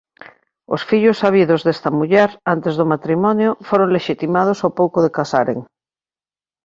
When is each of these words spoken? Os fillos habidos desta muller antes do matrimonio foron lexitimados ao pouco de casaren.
Os 0.75 0.81
fillos 0.89 1.19
habidos 1.27 1.61
desta 1.67 1.89
muller 1.97 2.29
antes 2.53 2.73
do 2.79 2.89
matrimonio 2.93 3.51
foron 3.67 3.91
lexitimados 3.95 4.59
ao 4.61 4.75
pouco 4.79 4.97
de 5.05 5.13
casaren. 5.17 5.59